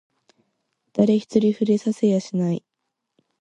[0.93, 2.63] 誰一人触れさせやしない